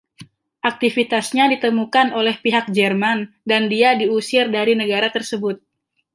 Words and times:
Aktivitasnya 0.69 1.45
ditemukan 1.53 2.07
oleh 2.19 2.33
pihak 2.43 2.65
Jerman 2.77 3.19
dan 3.49 3.61
dia 3.73 3.89
diusir 4.01 4.45
dari 4.57 4.73
negara 4.81 5.07
tersebut. 5.15 5.55